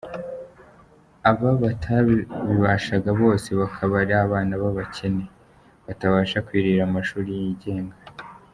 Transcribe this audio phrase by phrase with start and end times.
[1.29, 5.25] Aba batabibasha bose bakaba ari abana b’abakene
[5.85, 7.97] batabasha kwirihira amashuli yigenga.